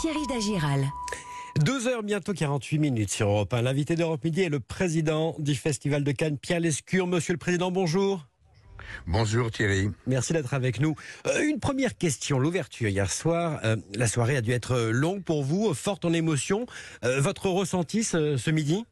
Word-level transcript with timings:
Thierry 0.00 0.26
Dagiral. 0.28 0.86
Deux 1.62 1.86
heures 1.86 2.02
bientôt 2.02 2.32
48 2.32 2.78
minutes 2.78 3.10
sur 3.10 3.28
Europe 3.28 3.52
1. 3.52 3.60
L'invité 3.60 3.96
d'Europe 3.96 4.24
Midi 4.24 4.40
est 4.40 4.48
le 4.48 4.58
président 4.60 5.36
du 5.38 5.54
Festival 5.54 6.04
de 6.04 6.12
Cannes, 6.12 6.38
Pierre 6.38 6.60
Lescure. 6.60 7.06
Monsieur 7.06 7.34
le 7.34 7.38
Président, 7.38 7.70
bonjour. 7.70 8.26
Bonjour 9.06 9.50
Thierry. 9.50 9.90
Merci 10.06 10.32
d'être 10.32 10.54
avec 10.54 10.80
nous. 10.80 10.94
Euh, 11.26 11.42
une 11.42 11.60
première 11.60 11.98
question, 11.98 12.38
l'ouverture 12.38 12.88
hier 12.88 13.10
soir. 13.10 13.60
euh, 13.64 13.76
la 13.94 14.06
soirée 14.06 14.36
a 14.36 14.40
dû 14.40 14.52
être 14.52 14.90
longue 14.90 15.22
pour 15.22 15.44
vous, 15.44 15.74
forte 15.74 16.06
en 16.06 16.14
émotion. 16.14 16.64
Euh, 17.04 17.20
votre 17.20 17.50
ressenti 17.50 18.02
ce, 18.02 18.38
ce 18.38 18.50
midi? 18.50 18.86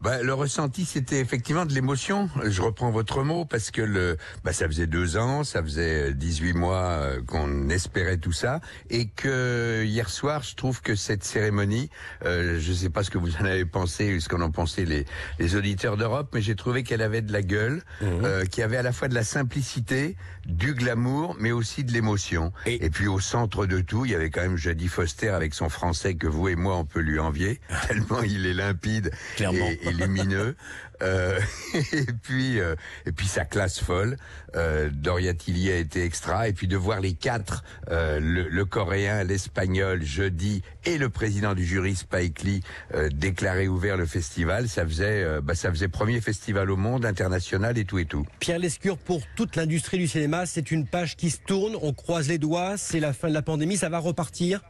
Bah, 0.00 0.22
le 0.22 0.34
ressenti, 0.34 0.84
c'était 0.84 1.20
effectivement 1.20 1.64
de 1.66 1.72
l'émotion. 1.72 2.28
Je 2.44 2.60
reprends 2.62 2.90
votre 2.90 3.22
mot 3.22 3.44
parce 3.44 3.70
que 3.70 3.82
le, 3.82 4.16
bah, 4.44 4.52
ça 4.52 4.66
faisait 4.66 4.86
deux 4.86 5.16
ans, 5.16 5.44
ça 5.44 5.62
faisait 5.62 6.12
18 6.14 6.54
mois 6.54 6.76
euh, 6.82 7.22
qu'on 7.22 7.68
espérait 7.68 8.16
tout 8.16 8.32
ça, 8.32 8.60
et 8.90 9.06
que 9.08 9.84
hier 9.84 10.10
soir, 10.10 10.42
je 10.42 10.54
trouve 10.56 10.82
que 10.82 10.94
cette 10.96 11.22
cérémonie, 11.24 11.88
euh, 12.24 12.58
je 12.60 12.70
ne 12.70 12.76
sais 12.76 12.90
pas 12.90 13.02
ce 13.04 13.10
que 13.10 13.18
vous 13.18 13.36
en 13.36 13.44
avez 13.44 13.64
pensé, 13.64 14.18
ce 14.20 14.28
qu'en 14.28 14.40
ont 14.40 14.50
pensé 14.50 14.84
les, 14.84 15.04
les 15.38 15.56
auditeurs 15.56 15.96
d'Europe, 15.96 16.30
mais 16.34 16.42
j'ai 16.42 16.56
trouvé 16.56 16.82
qu'elle 16.82 17.02
avait 17.02 17.22
de 17.22 17.32
la 17.32 17.42
gueule, 17.42 17.82
euh, 18.02 18.44
qu'il 18.44 18.60
y 18.60 18.64
avait 18.64 18.76
à 18.76 18.82
la 18.82 18.92
fois 18.92 19.08
de 19.08 19.14
la 19.14 19.24
simplicité, 19.24 20.16
du 20.46 20.74
glamour, 20.74 21.36
mais 21.38 21.52
aussi 21.52 21.84
de 21.84 21.92
l'émotion. 21.92 22.52
Et- 22.66 22.84
Et... 22.86 22.90
puis 22.90 23.06
au 23.06 23.20
centre 23.20 23.66
de 23.66 23.80
tout, 23.80 24.04
il 24.04 24.10
y 24.10 24.14
avait 24.14 24.30
quand 24.30 24.40
même 24.42 24.56
Jadie 24.56 24.88
Foster 24.88 25.28
avec 25.28 25.54
son 25.54 25.68
français 25.68 26.14
que 26.16 26.26
vous 26.26 26.48
et 26.48 26.56
moi 26.56 26.76
on 26.76 26.84
peut 26.84 27.00
lui 27.00 27.18
envier, 27.20 27.60
tellement 27.88 28.22
il 28.22 28.46
est 28.46 28.54
limpide 28.54 29.12
Clairement. 29.36 29.58
et, 29.61 29.61
et 29.70 29.92
lumineux. 29.92 30.56
Euh, 31.02 31.40
et 31.92 32.12
puis 32.22 32.60
euh, 32.60 32.76
et 33.06 33.12
puis 33.12 33.26
sa 33.26 33.44
classe 33.44 33.80
folle. 33.80 34.16
Euh, 34.54 34.88
Doria 34.92 35.34
Tilly 35.34 35.70
a 35.72 35.76
été 35.76 36.04
extra. 36.04 36.48
Et 36.48 36.52
puis 36.52 36.68
de 36.68 36.76
voir 36.76 37.00
les 37.00 37.14
quatre, 37.14 37.64
euh, 37.90 38.20
le, 38.20 38.48
le 38.48 38.64
coréen, 38.64 39.24
l'espagnol, 39.24 40.02
jeudi 40.02 40.62
et 40.84 40.98
le 40.98 41.08
président 41.08 41.54
du 41.54 41.64
jury 41.64 41.96
Spike 41.96 42.42
Lee 42.42 42.62
euh, 42.94 43.08
déclarer 43.08 43.68
ouvert 43.68 43.96
le 43.96 44.06
festival, 44.06 44.68
ça 44.68 44.86
faisait 44.86 45.24
euh, 45.24 45.40
bah, 45.40 45.54
ça 45.54 45.70
faisait 45.70 45.88
premier 45.88 46.20
festival 46.20 46.70
au 46.70 46.76
monde 46.76 47.04
international 47.04 47.78
et 47.78 47.84
tout 47.84 47.98
et 47.98 48.04
tout. 48.04 48.26
Pierre 48.38 48.58
Lescure, 48.58 48.98
pour 48.98 49.22
toute 49.34 49.56
l'industrie 49.56 49.98
du 49.98 50.08
cinéma, 50.08 50.46
c'est 50.46 50.70
une 50.70 50.86
page 50.86 51.16
qui 51.16 51.30
se 51.30 51.38
tourne, 51.46 51.76
on 51.82 51.92
croise 51.92 52.28
les 52.28 52.38
doigts, 52.38 52.76
c'est 52.76 53.00
la 53.00 53.12
fin 53.12 53.28
de 53.28 53.34
la 53.34 53.42
pandémie, 53.42 53.76
ça 53.76 53.88
va 53.88 53.98
repartir? 53.98 54.60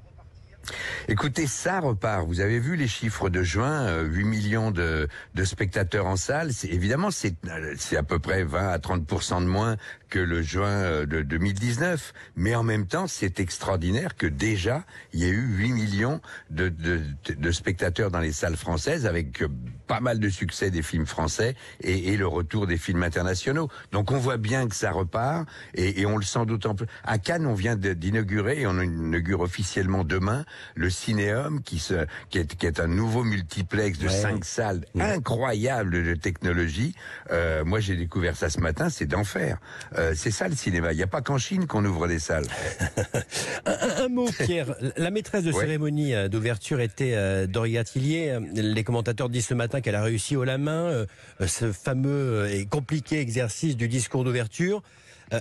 Écoutez, 1.09 1.47
ça 1.47 1.81
repart. 1.81 2.27
Vous 2.27 2.41
avez 2.41 2.61
vu 2.61 2.77
les 2.77 2.87
chiffres 2.89 3.29
de 3.29 3.43
juin, 3.43 3.87
euh, 3.87 4.05
8 4.05 4.25
millions 4.25 4.71
de, 4.71 5.09
de 5.35 5.45
spectateurs 5.45 6.07
en 6.07 6.17
salle. 6.17 6.51
Évidemment, 6.65 7.11
c'est, 7.11 7.35
euh, 7.49 7.75
c'est 7.77 7.97
à 7.97 8.03
peu 8.03 8.19
près 8.19 8.45
20 8.45 8.69
à 8.69 8.79
30% 8.79 9.41
de 9.41 9.47
moins 9.47 9.77
que 10.09 10.19
le 10.19 10.43
juin 10.43 10.69
euh, 10.69 11.07
de 11.07 11.23
2019. 11.23 12.13
Mais 12.37 12.55
en 12.55 12.63
même 12.63 12.87
temps, 12.87 13.07
c'est 13.07 13.41
extraordinaire 13.41 14.17
que 14.17 14.27
déjà, 14.27 14.85
il 15.13 15.21
y 15.21 15.25
ait 15.25 15.31
eu 15.31 15.57
8 15.57 15.73
millions 15.73 16.21
de, 16.51 16.69
de, 16.69 17.01
de- 17.29 17.51
spectateurs 17.53 18.11
dans 18.11 18.21
les 18.21 18.33
salles 18.33 18.57
françaises 18.57 19.07
avec 19.07 19.43
euh, 19.43 19.49
pas 19.87 20.01
mal 20.01 20.21
de 20.21 20.29
succès 20.29 20.71
des 20.71 20.83
films 20.83 21.07
français 21.07 21.55
et, 21.81 22.13
et 22.13 22.17
le 22.17 22.27
retour 22.27 22.67
des 22.67 22.79
films 22.79 23.03
internationaux. 23.03 23.69
Donc 23.91 24.11
on 24.13 24.19
voit 24.19 24.37
bien 24.37 24.69
que 24.69 24.75
ça 24.77 24.93
repart 24.93 25.49
et, 25.75 26.01
et 26.01 26.07
on 26.07 26.17
le 26.17 26.25
sent 26.25 26.47
d'autant 26.47 26.75
plus. 26.75 26.87
À 27.05 27.19
Cannes, 27.19 27.47
on 27.47 27.55
vient 27.55 27.77
d'inaugurer 27.77 28.61
et 28.61 28.67
on 28.67 28.81
inaugure 28.81 29.41
officiellement 29.41 30.05
demain 30.05 30.45
le 30.75 30.91
Cinéum 30.91 31.63
qui, 31.63 31.79
se, 31.79 32.07
qui, 32.31 32.39
est, 32.39 32.55
qui 32.57 32.67
est 32.67 32.81
un 32.81 32.87
nouveau 32.89 33.25
multiplex 33.25 33.99
de 33.99 34.07
Ouais. 34.09 34.13
cinq 34.13 34.45
salles 34.45 34.85
incroyables 34.99 36.05
de 36.05 36.15
technologie. 36.15 36.95
Euh, 37.31 37.65
moi, 37.65 37.81
j'ai 37.81 37.97
découvert 37.97 38.37
ça 38.37 38.51
ce 38.51 38.61
matin, 38.61 38.91
c'est 38.91 39.07
d'enfer. 39.07 39.59
Euh, 39.99 40.13
c'est 40.17 40.31
ça 40.31 40.49
le 40.49 40.55
cinéma. 40.57 40.93
Il 40.93 40.97
n'y 40.97 41.03
a 41.03 41.07
pas 41.07 41.23
qu'en 41.23 41.39
Chine 41.39 41.67
qu'on 41.67 41.85
ouvre 41.85 42.09
des 42.09 42.19
salles. 42.19 42.47
Un, 43.67 43.73
un- 43.73 44.05
un 44.05 44.09
mot, 44.09 44.29
Pierre. 44.45 44.75
La 44.97 45.11
maîtresse 45.11 45.45
de 45.45 45.53
Ouais. 45.53 45.61
cérémonie 45.61 46.15
euh, 46.15 46.29
d'ouverture 46.29 46.81
était 46.81 47.13
euh, 47.15 47.47
Doria 47.47 47.85
Tillier. 47.85 48.31
Euh, 48.31 48.41
Les 48.55 48.85
commentateurs 48.85 49.29
disent 49.29 49.47
ce 49.47 49.55
matin 49.55 49.81
qu'elle 49.81 49.95
a 49.95 50.03
réussi 50.03 50.37
haut 50.37 50.45
la 50.45 50.59
main 50.59 51.07
ce 51.47 51.73
fameux 51.73 52.49
et 52.51 52.67
compliqué 52.67 53.21
exercice 53.21 53.77
du 53.77 53.89
discours 53.89 54.25
d'ouverture, 54.25 54.83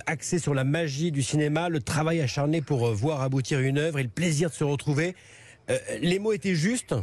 axé 0.06 0.38
sur 0.38 0.54
la 0.54 0.64
magie 0.64 1.12
du 1.12 1.22
cinéma, 1.22 1.68
le 1.68 1.80
travail 1.80 2.20
acharné 2.20 2.62
pour 2.62 2.86
euh, 2.86 2.92
voir 2.92 3.20
aboutir 3.20 3.60
une 3.60 3.78
œuvre 3.78 3.98
et 3.98 4.02
le 4.02 4.08
plaisir 4.08 4.50
de 4.50 4.54
se 4.54 4.64
retrouver. 4.64 5.14
Euh, 5.70 5.78
les 6.00 6.18
mots 6.18 6.32
étaient 6.32 6.54
justes. 6.54 6.94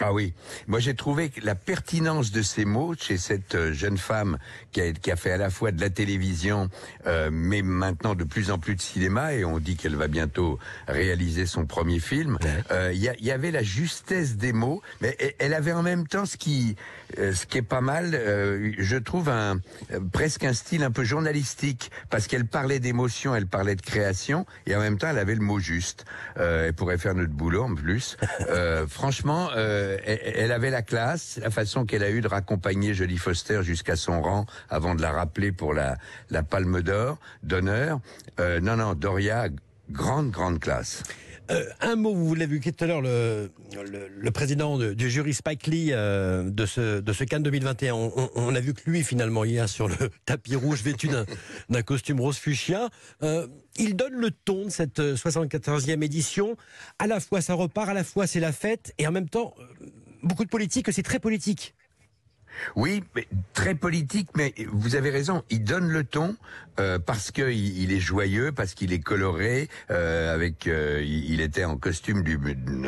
Ah 0.00 0.12
oui, 0.12 0.34
moi 0.66 0.78
j'ai 0.78 0.94
trouvé 0.94 1.32
la 1.42 1.54
pertinence 1.54 2.30
de 2.30 2.42
ces 2.42 2.66
mots 2.66 2.94
chez 3.00 3.16
cette 3.16 3.54
euh, 3.54 3.72
jeune 3.72 3.96
femme 3.96 4.36
qui 4.72 4.82
a, 4.82 4.92
qui 4.92 5.10
a 5.10 5.16
fait 5.16 5.30
à 5.30 5.38
la 5.38 5.48
fois 5.48 5.72
de 5.72 5.80
la 5.80 5.88
télévision, 5.88 6.68
euh, 7.06 7.30
mais 7.32 7.62
maintenant 7.62 8.14
de 8.14 8.24
plus 8.24 8.50
en 8.50 8.58
plus 8.58 8.74
de 8.76 8.80
cinéma, 8.82 9.32
et 9.32 9.46
on 9.46 9.58
dit 9.58 9.76
qu'elle 9.76 9.96
va 9.96 10.06
bientôt 10.06 10.58
réaliser 10.86 11.46
son 11.46 11.64
premier 11.64 11.98
film. 11.98 12.36
Euh, 12.70 12.92
Il 12.92 13.00
y, 13.00 13.10
y 13.24 13.30
avait 13.30 13.50
la 13.50 13.62
justesse 13.62 14.36
des 14.36 14.52
mots, 14.52 14.82
mais 15.00 15.16
elle- 15.38 15.54
avait 15.54 15.72
en 15.72 15.82
même 15.82 16.06
temps 16.06 16.26
ce 16.26 16.36
qui, 16.36 16.76
euh, 17.18 17.32
ce 17.32 17.46
qui 17.46 17.56
est 17.56 17.62
pas 17.62 17.80
mal, 17.80 18.10
euh, 18.14 18.72
je 18.76 18.96
trouve 18.98 19.30
un 19.30 19.60
presque 20.12 20.44
un 20.44 20.52
style 20.52 20.82
un 20.82 20.90
peu 20.90 21.04
journalistique, 21.04 21.90
parce 22.10 22.26
qu'elle 22.26 22.44
parlait 22.46 22.80
d'émotion, 22.80 23.34
elle 23.34 23.46
parlait 23.46 23.76
de 23.76 23.80
création, 23.80 24.44
et 24.66 24.76
en 24.76 24.80
même 24.80 24.98
temps 24.98 25.08
elle 25.08 25.18
avait 25.18 25.34
le 25.34 25.40
mot 25.40 25.58
juste. 25.58 26.04
Euh, 26.36 26.66
elle 26.66 26.74
pourrait 26.74 26.98
faire 26.98 27.14
notre 27.14 27.32
boulot 27.32 27.62
en 27.62 27.74
plus. 27.74 28.18
Euh, 28.50 28.86
franchement, 28.88 29.48
euh, 29.56 29.85
elle, 30.04 30.20
elle 30.36 30.52
avait 30.52 30.70
la 30.70 30.82
classe, 30.82 31.38
la 31.42 31.50
façon 31.50 31.84
qu'elle 31.84 32.02
a 32.02 32.10
eu 32.10 32.20
de 32.20 32.28
raccompagner 32.28 32.94
Jodie 32.94 33.18
Foster 33.18 33.62
jusqu'à 33.62 33.96
son 33.96 34.22
rang 34.22 34.46
avant 34.68 34.94
de 34.94 35.02
la 35.02 35.12
rappeler 35.12 35.52
pour 35.52 35.74
la, 35.74 35.96
la 36.30 36.42
Palme 36.42 36.82
d'Or 36.82 37.18
d'honneur. 37.42 38.00
Euh, 38.40 38.60
non, 38.60 38.76
non, 38.76 38.94
Doria, 38.94 39.48
grande, 39.90 40.30
grande 40.30 40.60
classe. 40.60 41.02
Euh, 41.50 41.64
un 41.80 41.96
mot, 41.96 42.14
vous 42.14 42.34
l'avez 42.34 42.58
vu 42.58 42.60
tout 42.60 42.84
à 42.84 42.86
l'heure, 42.86 43.00
le, 43.02 43.50
le, 44.18 44.30
président 44.30 44.78
de- 44.78 44.94
du 44.94 45.10
jury 45.10 45.32
Spike 45.32 45.66
Lee 45.68 45.88
euh, 45.92 46.42
de 46.50 46.66
ce 46.66 47.00
de 47.00 47.12
ce 47.12 47.24
Cannes 47.24 47.42
2021. 47.42 47.94
On, 47.94 48.54
a 48.54 48.60
vu 48.60 48.74
que 48.74 48.88
lui, 48.90 49.04
finalement, 49.04 49.44
hier 49.44 49.68
sur 49.68 49.88
le 49.88 49.96
tapis 50.24 50.56
rouge, 50.56 50.82
vêtu 50.82 51.08
d'un 51.68 51.82
costume 51.82 52.20
rose 52.20 52.36
fuchsia, 52.38 52.88
euh, 53.22 53.46
il 53.76 53.94
donne 53.96 54.14
le 54.14 54.30
ton 54.30 54.64
de 54.64 54.70
cette 54.70 54.98
euh, 54.98 55.14
74e 55.14 56.02
édition. 56.02 56.56
À 56.98 57.06
la 57.06 57.20
fois, 57.20 57.40
ça 57.40 57.54
repart, 57.54 57.88
à 57.88 57.94
la 57.94 58.04
fois, 58.04 58.26
c'est 58.26 58.40
la 58.40 58.52
fête, 58.52 58.92
et 58.98 59.06
en 59.06 59.12
même 59.12 59.28
temps, 59.28 59.54
beaucoup 60.22 60.44
de 60.44 60.50
politique. 60.50 60.88
C'est 60.92 61.02
très 61.02 61.20
politique. 61.20 61.74
Oui, 62.74 63.04
mais 63.14 63.26
très 63.52 63.74
politique, 63.74 64.28
mais 64.36 64.54
vous 64.72 64.94
avez 64.94 65.10
raison, 65.10 65.42
il 65.50 65.64
donne 65.64 65.88
le 65.88 66.04
ton 66.04 66.36
euh, 66.78 66.98
parce 66.98 67.30
que 67.30 67.50
il, 67.50 67.92
est 67.92 68.00
joyeux, 68.00 68.52
parce 68.52 68.74
qu'il 68.74 68.92
est 68.92 69.00
coloré, 69.00 69.68
euh, 69.90 70.34
avec 70.34 70.66
euh, 70.66 71.02
il, 71.04 71.40
était 71.40 71.64
en 71.64 71.76
costume 71.76 72.22
du 72.22 72.38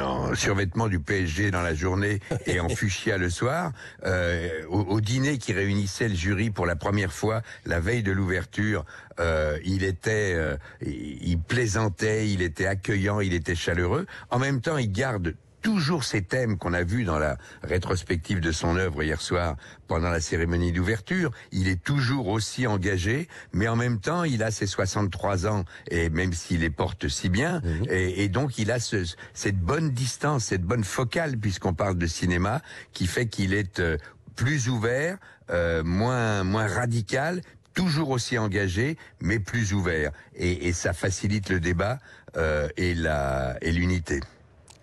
en 0.01 0.35
survêtement 0.35 0.89
du 0.89 1.01
PSG 1.01 1.51
dans 1.51 1.63
la 1.63 1.75
journée 1.75 2.21
et 2.47 2.61
en 2.61 2.69
fuchsia 2.79 3.17
le 3.17 3.31
soir, 3.31 3.73
euh, 4.05 4.63
au, 4.69 4.81
au 4.81 5.01
dîner 5.01 5.39
qui 5.39 5.53
réunissait 5.53 6.09
le 6.09 6.15
jury 6.15 6.51
pour 6.51 6.67
la 6.67 6.77
première 6.77 7.13
fois 7.13 7.43
la 7.65 7.81
veille 7.81 8.03
de 8.03 8.13
l'ouverture, 8.13 8.85
euh, 9.21 9.59
il 9.65 9.85
était 9.85 10.35
euh, 10.35 10.57
il 10.83 11.39
plaisantait, 11.41 12.29
il 12.29 12.43
était 12.43 12.67
accueillant, 12.67 13.21
il 13.21 13.35
était 13.35 13.55
chaleureux. 13.55 14.07
En 14.31 14.39
même 14.39 14.61
temps, 14.61 14.77
il 14.77 14.93
garde 14.93 15.35
toujours 15.63 16.05
ces 16.05 16.23
thèmes 16.23 16.59
qu'on 16.59 16.73
a 16.73 16.83
vus 16.83 17.05
dans 17.05 17.19
la 17.19 17.37
rétrospective 17.63 18.41
de 18.41 18.53
son 18.53 18.77
œuvre 18.77 19.03
hier 19.03 19.21
soir 19.21 19.57
pendant 19.87 20.11
la 20.11 20.21
cérémonie 20.21 20.73
d'ouverture. 20.73 21.31
Il 21.53 21.69
est 21.69 21.83
toujours 21.83 22.29
aussi 22.29 22.67
engagé, 22.67 23.29
mais 23.53 23.69
en 23.69 23.77
même 23.77 24.01
temps, 24.01 24.25
il 24.25 24.43
a 24.43 24.51
ses 24.51 24.67
63 24.67 25.47
ans, 25.47 25.65
et 25.91 26.11
même 26.11 26.33
s'il 26.33 26.61
les 26.61 26.71
porte 26.71 27.09
si 27.09 27.29
bien, 27.29 27.63
et, 27.89 28.25
et 28.25 28.29
donc 28.29 28.59
il 28.59 28.71
a 28.71 28.81
ce, 28.81 29.05
cette 29.35 29.59
bonne 29.59 29.91
distance, 29.91 30.45
cette 30.45 30.63
bonne 30.63 30.85
focale, 30.85 31.37
puisqu'on 31.39 31.75
parle 31.75 31.97
de 31.99 32.07
cinéma, 32.07 32.63
qui 32.93 33.07
fait 33.07 33.27
qu'il 33.27 33.55
est 33.55 33.81
euh, 33.81 33.97
plus 34.37 34.69
ouvert, 34.69 35.19
euh, 35.51 35.83
moins, 35.83 36.45
moins 36.45 36.67
radical, 36.67 37.41
toujours 37.75 38.11
aussi 38.11 38.39
engagé, 38.39 38.97
mais 39.21 39.39
plus 39.39 39.73
ouvert. 39.73 40.13
Et, 40.35 40.69
et 40.69 40.73
ça 40.73 40.93
facilite 40.93 41.49
le 41.49 41.61
débat 41.61 41.99
euh, 42.37 42.69
et 42.77 42.95
la 42.95 43.57
et 43.63 43.73
l'unité. 43.73 44.21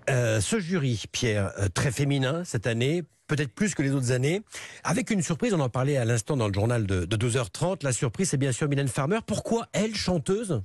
Euh, 0.09 0.41
ce 0.41 0.59
jury, 0.59 1.03
Pierre, 1.11 1.51
euh, 1.59 1.67
très 1.73 1.91
féminin 1.91 2.43
cette 2.43 2.67
année, 2.67 3.03
peut-être 3.27 3.53
plus 3.53 3.73
que 3.73 3.81
les 3.81 3.91
autres 3.91 4.11
années, 4.11 4.41
avec 4.83 5.09
une 5.09 5.21
surprise, 5.21 5.53
on 5.53 5.59
en 5.59 5.69
parlait 5.69 5.97
à 5.97 6.05
l'instant 6.05 6.37
dans 6.37 6.47
le 6.47 6.53
journal 6.53 6.85
de, 6.85 7.05
de 7.05 7.17
12h30, 7.17 7.83
la 7.83 7.91
surprise 7.91 8.29
c'est 8.29 8.37
bien 8.37 8.51
sûr 8.51 8.67
Mylène 8.67 8.87
Farmer. 8.87 9.19
Pourquoi 9.25 9.67
elle, 9.73 9.95
chanteuse? 9.95 10.61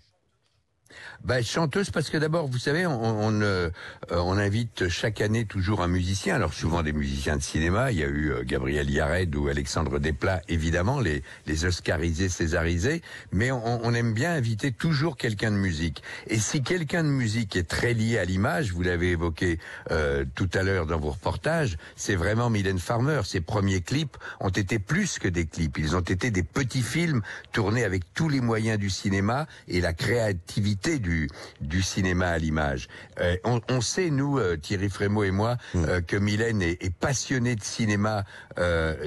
Bah, 1.25 1.42
chanteuse 1.42 1.90
parce 1.90 2.08
que 2.08 2.16
d'abord, 2.16 2.46
vous 2.48 2.58
savez, 2.58 2.87
on, 2.87 3.02
on, 3.02 3.40
euh, 3.42 3.70
on 4.10 4.38
invite 4.38 4.88
chaque 4.88 5.20
année 5.20 5.44
toujours 5.44 5.82
un 5.82 5.88
musicien. 5.88 6.34
Alors 6.34 6.54
souvent 6.54 6.82
des 6.82 6.92
musiciens 6.92 7.37
de 7.37 7.42
cinéma. 7.42 7.92
Il 7.92 7.98
y 7.98 8.02
a 8.02 8.08
eu 8.08 8.32
euh, 8.32 8.42
Gabriel 8.42 8.88
Yared 8.88 9.34
ou 9.37 9.48
Alexandre 9.48 9.98
Desplat, 9.98 10.40
évidemment, 10.48 10.98
les, 10.98 11.22
les 11.46 11.64
Oscarisés, 11.66 12.28
Césarisés. 12.28 13.02
Mais 13.32 13.52
on, 13.52 13.84
on 13.84 13.92
aime 13.92 14.14
bien 14.14 14.32
inviter 14.32 14.72
toujours 14.72 15.16
quelqu'un 15.16 15.50
de 15.50 15.56
musique. 15.56 16.02
Et 16.26 16.38
si 16.38 16.62
quelqu'un 16.62 17.04
de 17.04 17.10
musique 17.10 17.54
est 17.54 17.69
très 17.69 17.93
lié 17.93 18.19
à 18.19 18.25
l'image, 18.25 18.72
vous 18.72 18.82
l'avez 18.82 19.10
évoqué 19.10 19.58
euh, 19.90 20.25
tout 20.34 20.48
à 20.54 20.62
l'heure 20.62 20.86
dans 20.86 20.98
vos 20.98 21.10
reportages, 21.10 21.76
c'est 21.96 22.16
vraiment 22.16 22.48
Mylène 22.48 22.78
Farmer. 22.78 23.20
Ses 23.25 23.43
premiers 23.43 23.82
clips 23.82 24.16
ont 24.40 24.48
été 24.48 24.78
plus 24.78 25.19
que 25.19 25.28
des 25.28 25.46
clips. 25.46 25.76
Ils 25.78 25.96
ont 25.96 26.00
été 26.00 26.31
des 26.31 26.43
petits 26.43 26.82
films 26.82 27.20
tournés 27.52 27.84
avec 27.84 28.02
tous 28.14 28.31
les 28.31 28.40
moyens 28.40 28.78
du 28.78 28.88
cinéma 28.88 29.46
et 29.69 29.81
la 29.82 29.93
créativité 29.93 30.80
qualité 30.81 30.99
du, 30.99 31.29
du 31.61 31.82
cinéma 31.82 32.29
à 32.29 32.38
l'image. 32.38 32.88
Euh, 33.21 33.37
on, 33.44 33.61
on, 33.69 33.81
sait, 33.81 34.11
nous, 34.11 34.38
euh, 34.38 34.56
Thierry 34.56 34.88
Frémaux 34.88 35.25
et 35.25 35.31
moi, 35.31 35.56
mm. 35.75 35.85
euh, 35.85 36.00
que 36.00 36.17
Mylène 36.17 36.62
est, 36.62 36.82
est, 36.82 36.94
passionnée 36.94 37.55
de 37.55 37.62
cinéma 37.62 38.25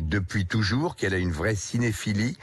depuis 0.01 0.47
toujours, 0.47 0.95
qu'elle 0.95 1.13
a 1.13 1.17
une 1.17 1.31
vraie 1.31 1.53
cinéphilie 1.53 2.37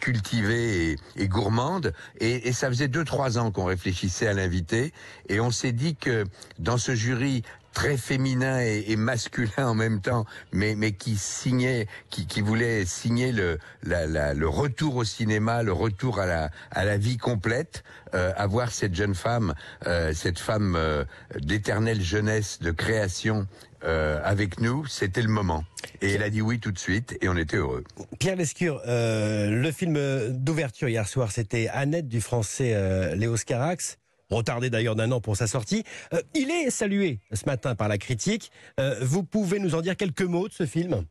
cultivée 0.00 0.90
et, 0.90 0.96
et 1.14 1.28
gourmande. 1.28 1.92
Et, 2.18 2.48
et, 2.48 2.52
ça 2.52 2.68
faisait 2.68 2.88
deux, 2.88 3.04
trois 3.04 3.38
ans 3.38 3.52
qu'on 3.52 3.66
réfléchissait 3.66 4.26
à 4.26 4.32
l'inviter. 4.32 4.92
Et 5.28 5.38
on 5.38 5.52
s'est 5.52 5.72
dit 5.72 5.94
que 5.94 6.24
dans 6.58 6.78
ce 6.78 6.96
jury 6.96 7.44
très 7.76 7.98
féminin 7.98 8.58
et, 8.62 8.86
et, 8.88 8.96
masculin 8.96 9.68
en 9.68 9.74
même 9.74 10.00
temps, 10.00 10.24
mais, 10.50 10.74
mais 10.74 10.92
qui 10.92 11.14
signait, 11.16 11.86
qui, 12.08 12.26
qui 12.26 12.40
voulait 12.40 12.86
signer 12.86 13.32
le, 13.32 13.58
la, 13.82 14.06
la, 14.06 14.32
le 14.32 14.48
retour 14.48 14.96
au 14.96 15.04
cinéma, 15.04 15.62
le 15.62 15.74
retour 15.74 16.18
à 16.18 16.24
la, 16.24 16.50
à 16.70 16.86
la 16.86 16.96
vie 16.96 17.18
complète, 17.18 17.84
euh, 18.14 18.32
avoir 18.38 18.72
cette 18.72 18.94
jeune 18.94 19.14
femme, 19.14 19.52
euh, 19.86 20.14
cette 20.14 20.38
femme 20.38 20.74
euh, 20.74 21.04
d'éternelle 21.38 22.00
jeunesse, 22.00 22.60
de 22.60 22.70
création. 22.70 23.46
Euh, 23.84 24.20
avec 24.24 24.58
nous, 24.58 24.86
c'était 24.86 25.20
le 25.20 25.28
moment. 25.28 25.62
Et 26.00 26.14
elle 26.14 26.22
a 26.22 26.30
dit 26.30 26.40
oui 26.40 26.58
tout 26.58 26.72
de 26.72 26.78
suite, 26.78 27.18
et 27.20 27.28
on 27.28 27.36
était 27.36 27.58
heureux. 27.58 27.84
Pierre 28.18 28.36
Lescure, 28.36 28.80
euh, 28.86 29.50
le 29.50 29.70
film 29.70 29.98
d'ouverture 30.32 30.88
hier 30.88 31.06
soir, 31.06 31.30
c'était 31.30 31.68
Annette 31.68 32.08
du 32.08 32.22
français 32.22 32.72
euh, 32.74 33.14
Léo 33.14 33.36
Scarax 33.36 33.98
retardé 34.30 34.70
d'ailleurs 34.70 34.96
d'un 34.96 35.12
an 35.12 35.20
pour 35.20 35.36
sa 35.36 35.46
sortie. 35.46 35.84
Euh, 36.12 36.20
il 36.34 36.50
est 36.50 36.70
salué 36.70 37.20
ce 37.32 37.46
matin 37.46 37.74
par 37.74 37.88
la 37.88 37.98
critique. 37.98 38.50
Euh, 38.80 38.96
vous 39.02 39.22
pouvez 39.22 39.58
nous 39.58 39.74
en 39.74 39.80
dire 39.80 39.96
quelques 39.96 40.22
mots 40.22 40.48
de 40.48 40.52
ce 40.52 40.66
film? 40.66 41.04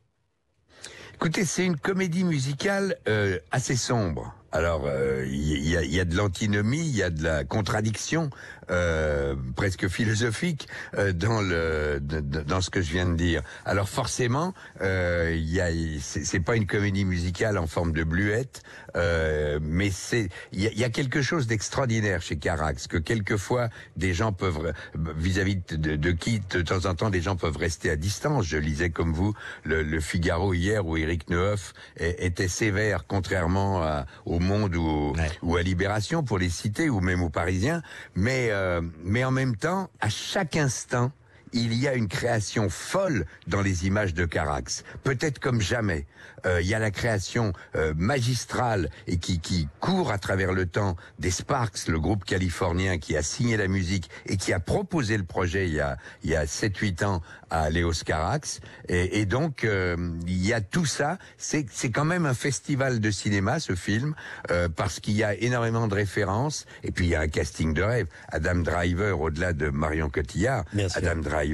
Écoutez, 1.14 1.46
c'est 1.46 1.64
une 1.64 1.76
comédie 1.76 2.24
musicale 2.24 2.96
euh, 3.08 3.38
assez 3.50 3.76
sombre. 3.76 4.34
Alors, 4.52 4.82
il 4.84 4.90
euh, 4.90 5.26
y, 5.26 5.76
a, 5.76 5.82
y, 5.82 6.00
a, 6.00 6.04
de 6.04 6.16
l'antinomie, 6.16 6.80
il 6.80 6.96
y 6.96 7.02
a 7.02 7.10
de 7.10 7.22
la 7.22 7.44
contradiction 7.44 8.30
euh, 8.70 9.34
presque 9.54 9.88
philosophique 9.88 10.68
euh, 10.94 11.12
dans 11.12 11.40
le 11.40 12.00
dans 12.00 12.60
ce 12.60 12.70
que 12.70 12.80
je 12.80 12.90
viens 12.90 13.06
de 13.06 13.14
dire. 13.14 13.42
Alors 13.64 13.88
forcément, 13.88 14.54
euh, 14.80 15.36
il 15.36 15.60
a 15.60 15.68
c'est 16.00 16.40
pas 16.40 16.56
une 16.56 16.66
comédie 16.66 17.04
musicale 17.04 17.58
en 17.58 17.66
forme 17.66 17.92
de 17.92 18.04
bluette, 18.04 18.62
euh, 18.96 19.58
mais 19.62 19.90
c'est 19.90 20.28
il 20.52 20.60
y, 20.62 20.80
y 20.80 20.84
a, 20.84 20.90
quelque 20.90 21.22
chose 21.22 21.46
d'extraordinaire 21.46 22.22
chez 22.22 22.36
Carax 22.36 22.86
que 22.86 22.96
quelquefois 22.96 23.68
des 23.96 24.14
gens 24.14 24.32
peuvent 24.32 24.72
vis-à-vis 24.94 25.56
-vis 25.56 25.76
de, 25.76 25.96
de, 25.96 26.10
qui 26.10 26.40
de 26.40 26.62
temps 26.62 26.86
en 26.86 26.94
temps 26.94 27.10
des 27.10 27.22
gens 27.22 27.36
peuvent 27.36 27.56
rester 27.56 27.90
à 27.90 27.96
distance. 27.96 28.46
Je 28.46 28.56
lisais 28.56 28.90
comme 28.90 29.12
vous 29.12 29.34
le, 29.64 29.82
le 29.82 30.00
Figaro 30.00 30.54
hier 30.54 30.86
où 30.86 30.96
Eric 30.96 31.30
Neuf 31.30 31.72
était 31.98 32.48
sévère 32.48 33.04
contrairement 33.06 33.82
à, 33.82 34.06
au 34.24 34.35
Monde 34.38 34.76
ou, 34.76 35.12
ouais. 35.16 35.30
ou 35.42 35.56
à 35.56 35.62
Libération 35.62 36.22
pour 36.22 36.38
les 36.38 36.48
citer 36.48 36.88
ou 36.88 37.00
même 37.00 37.22
aux 37.22 37.30
Parisiens, 37.30 37.82
mais 38.14 38.48
euh, 38.50 38.80
mais 39.04 39.24
en 39.24 39.30
même 39.30 39.56
temps, 39.56 39.90
à 40.00 40.08
chaque 40.08 40.56
instant, 40.56 41.12
il 41.56 41.74
y 41.74 41.88
a 41.88 41.94
une 41.94 42.08
création 42.08 42.68
folle 42.68 43.24
dans 43.46 43.62
les 43.62 43.86
images 43.86 44.14
de 44.14 44.24
Carax, 44.24 44.84
peut-être 45.02 45.38
comme 45.38 45.60
jamais. 45.60 46.06
Euh, 46.44 46.60
il 46.60 46.66
y 46.66 46.74
a 46.74 46.78
la 46.78 46.90
création 46.90 47.52
euh, 47.74 47.94
magistrale 47.96 48.90
et 49.06 49.16
qui, 49.16 49.40
qui 49.40 49.68
court 49.80 50.12
à 50.12 50.18
travers 50.18 50.52
le 50.52 50.66
temps 50.66 50.96
des 51.18 51.30
Sparks, 51.30 51.88
le 51.88 51.98
groupe 51.98 52.24
californien 52.24 52.98
qui 52.98 53.16
a 53.16 53.22
signé 53.22 53.56
la 53.56 53.68
musique 53.68 54.10
et 54.26 54.36
qui 54.36 54.52
a 54.52 54.60
proposé 54.60 55.16
le 55.16 55.24
projet 55.24 55.66
il 55.66 55.74
y 55.74 55.80
a, 55.80 55.96
il 56.22 56.30
y 56.30 56.36
a 56.36 56.44
7-8 56.44 57.04
ans 57.04 57.22
à 57.50 57.70
Léos 57.70 58.02
Carax. 58.04 58.60
Et, 58.88 59.20
et 59.20 59.26
donc, 59.26 59.64
euh, 59.64 59.96
il 60.26 60.44
y 60.44 60.52
a 60.52 60.60
tout 60.60 60.86
ça. 60.86 61.18
C'est 61.38 61.64
quand 61.90 62.04
même 62.04 62.26
un 62.26 62.34
festival 62.34 63.00
de 63.00 63.10
cinéma, 63.10 63.60
ce 63.60 63.74
film, 63.74 64.14
euh, 64.50 64.68
parce 64.68 65.00
qu'il 65.00 65.14
y 65.14 65.24
a 65.24 65.34
énormément 65.34 65.86
de 65.86 65.94
références. 65.94 66.66
Et 66.82 66.90
puis, 66.90 67.06
il 67.06 67.10
y 67.10 67.14
a 67.14 67.20
un 67.20 67.28
casting 67.28 67.74
de 67.74 67.82
rêve. 67.82 68.06
Adam 68.28 68.56
Driver, 68.56 69.20
au-delà 69.20 69.52
de 69.52 69.70
Marion 69.70 70.10
Cotillard, 70.10 70.64
Adam 70.94 71.16
Driver, 71.16 71.45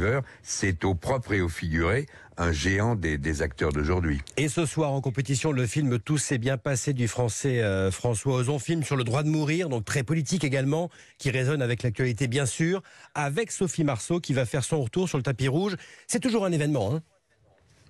c'est 0.42 0.84
au 0.84 0.94
propre 0.94 1.32
et 1.32 1.40
au 1.40 1.48
figuré 1.48 2.06
un 2.38 2.52
géant 2.52 2.94
des, 2.94 3.42
acteurs 3.42 3.72
d'aujourd'hui. 3.72 4.20
Et 4.36 4.48
ce 4.48 4.66
soir 4.66 4.92
en 4.92 5.00
compétition, 5.00 5.52
le 5.52 5.66
film 5.66 5.98
Tout 5.98 6.18
s'est 6.18 6.38
bien 6.38 6.56
passé 6.56 6.92
du 6.92 7.08
français 7.08 7.60
euh, 7.60 7.90
François 7.90 8.36
Ozon, 8.36 8.58
film 8.58 8.82
sur 8.82 8.96
le 8.96 9.04
droit 9.04 9.22
de 9.22 9.28
mourir, 9.28 9.68
donc 9.68 9.84
très 9.84 10.02
politique 10.02 10.44
également, 10.44 10.90
qui 11.18 11.30
résonne 11.30 11.62
avec 11.62 11.82
l'actualité 11.82 12.28
bien 12.28 12.46
sûr, 12.46 12.82
avec 13.14 13.50
Sophie 13.50 13.84
Marceau 13.84 14.20
qui 14.20 14.32
va 14.32 14.46
faire 14.46 14.64
son 14.64 14.82
retour 14.82 15.08
sur 15.08 15.18
le 15.18 15.22
tapis 15.22 15.48
rouge. 15.48 15.76
C'est 16.06 16.20
toujours 16.20 16.44
un 16.44 16.52
événement. 16.52 16.94
Hein 16.94 17.02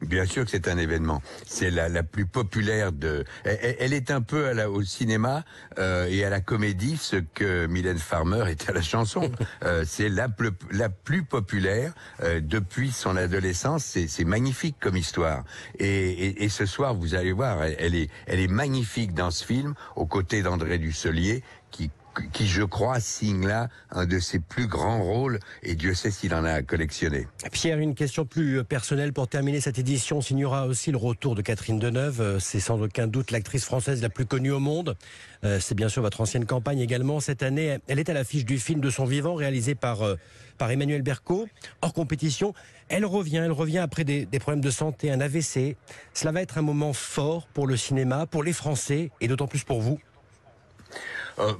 Bien 0.02 0.26
sûr 0.26 0.44
que 0.44 0.50
c'est 0.50 0.68
un 0.68 0.78
événement. 0.78 1.22
C'est 1.46 1.70
la, 1.70 1.88
la, 1.88 2.02
plus 2.02 2.26
populaire 2.26 2.92
de. 2.92 3.24
Elle, 3.44 3.76
elle 3.78 3.92
est 3.92 4.10
un 4.10 4.20
peu 4.20 4.46
à 4.46 4.54
la, 4.54 4.68
au 4.70 4.82
cinéma 4.82 5.44
euh, 5.78 6.06
et 6.08 6.24
à 6.24 6.30
la 6.30 6.40
comédie 6.40 6.96
ce 6.96 7.16
que 7.16 7.66
Mylène 7.66 7.98
Farmer 7.98 8.44
est 8.50 8.68
à 8.68 8.72
la 8.72 8.82
chanson. 8.82 9.30
euh, 9.64 9.84
c'est 9.86 10.08
la, 10.08 10.28
la 10.72 10.88
plus 10.88 11.22
populaire 11.22 11.92
euh, 12.22 12.40
depuis 12.40 12.90
son 12.90 13.16
adolescence. 13.16 13.84
C'est 13.84 14.24
magnifique 14.24 14.76
comme 14.80 14.96
histoire. 14.96 15.44
Et, 15.78 15.86
et, 15.86 16.44
et, 16.44 16.48
ce 16.48 16.66
soir, 16.66 16.94
vous 16.94 17.14
allez 17.14 17.32
voir, 17.32 17.62
elle, 17.62 17.76
elle, 17.78 17.94
est, 17.94 18.10
elle 18.26 18.40
est 18.40 18.48
magnifique 18.48 19.14
dans 19.14 19.30
ce 19.30 19.44
film, 19.44 19.74
aux 19.94 20.06
côtés 20.06 20.42
d'André 20.42 20.78
Dusselier, 20.78 21.42
qui 21.70 21.90
qui, 22.32 22.46
je 22.46 22.62
crois, 22.62 23.00
signe 23.00 23.46
là 23.46 23.68
un 23.90 24.06
de 24.06 24.18
ses 24.18 24.38
plus 24.38 24.66
grands 24.66 25.02
rôles, 25.02 25.38
et 25.62 25.74
Dieu 25.74 25.94
sait 25.94 26.10
s'il 26.10 26.34
en 26.34 26.44
a 26.44 26.62
collectionné. 26.62 27.26
Pierre, 27.50 27.78
une 27.78 27.94
question 27.94 28.24
plus 28.24 28.58
euh, 28.58 28.64
personnelle 28.64 29.12
pour 29.12 29.28
terminer 29.28 29.60
cette 29.60 29.78
édition. 29.78 30.20
Signera 30.20 30.66
aussi 30.66 30.90
le 30.90 30.96
retour 30.96 31.34
de 31.34 31.42
Catherine 31.42 31.78
Deneuve. 31.78 32.20
Euh, 32.20 32.38
c'est 32.38 32.60
sans 32.60 32.80
aucun 32.80 33.06
doute 33.06 33.30
l'actrice 33.30 33.64
française 33.64 34.02
la 34.02 34.08
plus 34.08 34.26
connue 34.26 34.52
au 34.52 34.60
monde. 34.60 34.96
Euh, 35.44 35.58
c'est 35.60 35.74
bien 35.74 35.88
sûr 35.88 36.02
votre 36.02 36.20
ancienne 36.20 36.46
campagne 36.46 36.80
également. 36.80 37.20
Cette 37.20 37.42
année, 37.42 37.78
elle 37.88 37.98
est 37.98 38.08
à 38.08 38.14
l'affiche 38.14 38.44
du 38.44 38.58
film 38.58 38.80
de 38.80 38.90
son 38.90 39.04
vivant 39.04 39.34
réalisé 39.34 39.74
par, 39.74 40.00
par 40.58 40.70
Emmanuel 40.70 41.02
Berco, 41.02 41.48
hors 41.80 41.92
compétition. 41.92 42.54
Elle 42.88 43.04
revient, 43.04 43.38
elle 43.38 43.52
revient 43.52 43.78
après 43.78 44.04
des, 44.04 44.26
des 44.26 44.38
problèmes 44.38 44.60
de 44.60 44.70
santé, 44.70 45.10
un 45.10 45.20
AVC. 45.20 45.76
Cela 46.14 46.32
va 46.32 46.42
être 46.42 46.58
un 46.58 46.62
moment 46.62 46.92
fort 46.92 47.46
pour 47.48 47.66
le 47.66 47.76
cinéma, 47.76 48.26
pour 48.26 48.42
les 48.42 48.52
Français, 48.52 49.10
et 49.20 49.28
d'autant 49.28 49.46
plus 49.46 49.64
pour 49.64 49.80
vous. 49.80 49.98
Euh, 51.38 51.52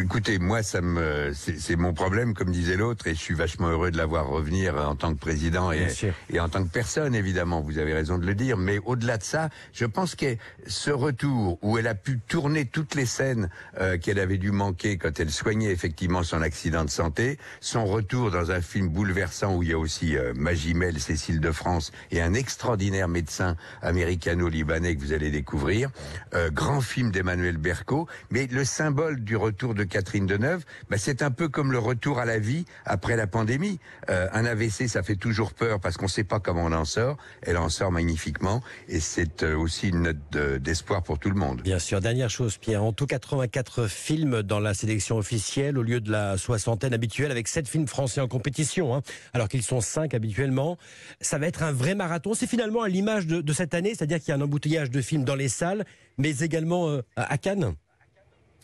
écoutez, 0.00 0.38
moi, 0.38 0.62
ça 0.62 0.80
me, 0.80 1.32
c'est 1.34 1.76
mon 1.76 1.92
problème, 1.92 2.34
comme 2.34 2.50
disait 2.50 2.76
l'autre, 2.76 3.06
et 3.06 3.14
je 3.14 3.20
suis 3.20 3.34
vachement 3.34 3.68
heureux 3.68 3.90
de 3.90 3.96
la 3.96 4.06
voir 4.06 4.28
revenir 4.28 4.76
en 4.76 4.96
tant 4.96 5.14
que 5.14 5.18
président 5.18 5.72
et, 5.72 5.88
et, 6.30 6.40
en 6.40 6.48
tant 6.48 6.64
que 6.64 6.70
personne, 6.70 7.14
évidemment. 7.14 7.60
Vous 7.60 7.78
avez 7.78 7.92
raison 7.94 8.18
de 8.18 8.26
le 8.26 8.34
dire. 8.34 8.56
Mais 8.56 8.78
au-delà 8.84 9.18
de 9.18 9.22
ça, 9.22 9.48
je 9.72 9.84
pense 9.84 10.14
que 10.14 10.36
ce 10.66 10.90
retour 10.90 11.58
où 11.62 11.78
elle 11.78 11.86
a 11.86 11.94
pu 11.94 12.18
tourner 12.18 12.64
toutes 12.66 12.94
les 12.94 13.06
scènes 13.06 13.48
euh, 13.80 13.98
qu'elle 13.98 14.18
avait 14.18 14.38
dû 14.38 14.50
manquer 14.50 14.98
quand 14.98 15.18
elle 15.20 15.30
soignait 15.30 15.70
effectivement 15.70 16.22
son 16.22 16.42
accident 16.42 16.84
de 16.84 16.90
santé, 16.90 17.38
son 17.60 17.84
retour 17.84 18.30
dans 18.30 18.50
un 18.50 18.60
film 18.60 18.88
bouleversant 18.88 19.54
où 19.56 19.62
il 19.62 19.70
y 19.70 19.72
a 19.72 19.78
aussi 19.78 20.16
euh, 20.16 20.32
Magimel, 20.34 21.00
Cécile 21.00 21.40
de 21.40 21.52
France 21.52 21.92
et 22.10 22.20
un 22.20 22.34
extraordinaire 22.34 23.08
médecin 23.08 23.56
américano-libanais 23.82 24.96
que 24.96 25.00
vous 25.00 25.12
allez 25.12 25.30
découvrir, 25.30 25.90
euh, 26.34 26.50
grand 26.50 26.80
film 26.80 27.10
d'Emmanuel 27.10 27.56
Berco, 27.56 28.08
mais 28.30 28.46
le 28.46 28.64
symbole 28.64 29.11
du 29.20 29.36
retour 29.36 29.74
de 29.74 29.84
Catherine 29.84 30.26
Deneuve, 30.26 30.64
bah, 30.90 30.98
c'est 30.98 31.22
un 31.22 31.30
peu 31.30 31.48
comme 31.48 31.72
le 31.72 31.78
retour 31.78 32.18
à 32.18 32.24
la 32.24 32.38
vie 32.38 32.64
après 32.84 33.16
la 33.16 33.26
pandémie. 33.26 33.78
Euh, 34.10 34.28
un 34.32 34.44
AVC, 34.44 34.88
ça 34.88 35.02
fait 35.02 35.16
toujours 35.16 35.52
peur 35.52 35.80
parce 35.80 35.96
qu'on 35.96 36.06
ne 36.06 36.10
sait 36.10 36.24
pas 36.24 36.40
comment 36.40 36.64
on 36.64 36.72
en 36.72 36.84
sort. 36.84 37.16
Elle 37.42 37.56
en 37.56 37.68
sort 37.68 37.92
magnifiquement 37.92 38.62
et 38.88 39.00
c'est 39.00 39.42
euh, 39.42 39.56
aussi 39.56 39.88
une 39.88 40.02
note 40.02 40.18
d'espoir 40.60 41.02
pour 41.02 41.18
tout 41.18 41.30
le 41.30 41.36
monde. 41.36 41.62
Bien 41.62 41.78
sûr. 41.78 42.00
Dernière 42.00 42.30
chose, 42.30 42.58
Pierre. 42.58 42.82
En 42.82 42.92
tout 42.92 43.06
84 43.06 43.86
films 43.86 44.42
dans 44.42 44.60
la 44.60 44.74
sélection 44.74 45.16
officielle 45.16 45.78
au 45.78 45.82
lieu 45.82 46.00
de 46.00 46.10
la 46.10 46.38
soixantaine 46.38 46.94
habituelle 46.94 47.30
avec 47.30 47.48
7 47.48 47.68
films 47.68 47.86
français 47.86 48.20
en 48.20 48.28
compétition, 48.28 48.94
hein, 48.94 49.02
alors 49.32 49.48
qu'ils 49.48 49.62
sont 49.62 49.80
5 49.80 50.14
habituellement. 50.14 50.78
Ça 51.20 51.38
va 51.38 51.46
être 51.46 51.62
un 51.62 51.72
vrai 51.72 51.94
marathon. 51.94 52.34
C'est 52.34 52.46
finalement 52.46 52.82
à 52.82 52.88
l'image 52.88 53.26
de, 53.26 53.52
cette 53.52 53.74
année, 53.74 53.94
c'est-à-dire 53.94 54.18
qu'il 54.18 54.28
y 54.28 54.32
a 54.32 54.36
un 54.36 54.40
embouteillage 54.40 54.90
de 54.90 55.00
films 55.00 55.24
dans 55.24 55.34
les 55.34 55.48
salles, 55.48 55.84
mais 56.18 56.38
également 56.38 56.88
euh, 56.88 57.02
à 57.16 57.38
Cannes. 57.38 57.74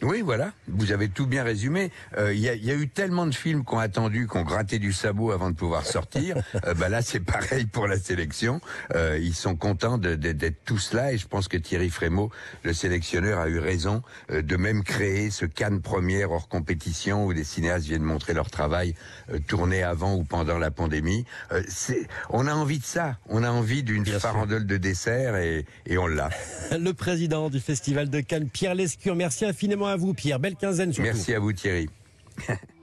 Oui, 0.00 0.22
voilà, 0.22 0.52
vous 0.68 0.92
avez 0.92 1.08
tout 1.08 1.26
bien 1.26 1.42
résumé. 1.42 1.90
Il 2.12 2.20
euh, 2.20 2.34
y, 2.34 2.48
a, 2.48 2.54
y, 2.54 2.70
a, 2.70 2.74
eu 2.74 2.88
tellement 2.88 3.26
de 3.26 3.34
films 3.34 3.64
qu'on 3.64 3.78
attendu, 3.78 4.28
qu'on 4.28 4.42
gratté 4.42 4.78
du 4.78 4.92
sabot 4.92 5.32
avant 5.32 5.50
de 5.50 5.56
pouvoir 5.56 5.84
sortir. 5.84 6.36
euh, 6.66 6.74
bah 6.74 6.88
là, 6.88 7.02
c'est 7.02 7.18
pareil 7.18 7.66
pour 7.66 7.88
la 7.88 7.98
sélection. 7.98 8.60
Euh, 8.94 9.18
ils 9.20 9.34
sont 9.34 9.56
contents 9.56 9.98
d'être 9.98 10.64
tous 10.64 10.92
là 10.92 11.12
et 11.12 11.18
je 11.18 11.26
pense 11.26 11.48
que 11.48 11.56
Thierry 11.56 11.90
Frémaux, 11.90 12.30
le 12.62 12.72
sélectionneur, 12.74 13.40
a 13.40 13.48
eu 13.48 13.58
raison 13.58 14.02
euh, 14.30 14.40
de 14.40 14.56
même 14.56 14.84
créer 14.84 15.30
ce 15.30 15.46
Cannes 15.46 15.80
première 15.80 16.30
hors 16.30 16.48
compétition 16.48 17.26
où 17.26 17.34
des 17.34 17.42
cinéastes 17.42 17.86
viennent 17.86 18.02
montrer 18.02 18.34
leur 18.34 18.50
travail 18.50 18.94
euh, 19.32 19.40
tourné 19.48 19.82
avant 19.82 20.14
ou 20.14 20.22
pendant 20.22 20.58
la 20.58 20.70
pandémie. 20.70 21.24
on 22.30 22.46
a 22.46 22.54
envie 22.54 22.78
de 22.78 22.84
ça. 22.84 23.16
On 23.28 23.42
a 23.42 23.50
envie 23.50 23.82
d'une 23.82 24.06
farandole 24.06 24.64
de 24.64 24.76
dessert 24.76 25.34
et, 25.34 25.66
et 25.86 25.98
on 25.98 26.06
l'a. 26.06 26.30
le 26.78 26.92
président 26.92 27.50
du 27.50 27.58
Festival 27.58 28.08
de 28.10 28.20
Cannes, 28.20 28.48
Pierre 28.48 28.76
Lescure, 28.76 29.16
merci 29.16 29.44
infiniment 29.44 29.87
à 29.88 29.96
vous, 29.96 30.14
Pierre. 30.14 30.38
Belle 30.38 30.56
quinzaine 30.56 30.92
surtout. 30.92 31.10
Merci 31.10 31.34
à 31.34 31.38
vous, 31.38 31.52
Thierry. 31.52 31.88